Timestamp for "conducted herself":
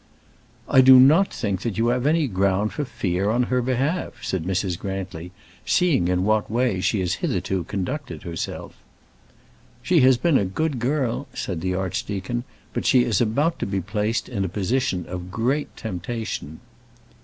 7.65-8.75